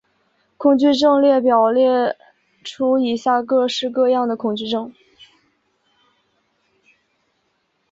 [0.57, 2.17] 恐惧症列表列
[2.63, 4.91] 出以下各式各样的恐惧症。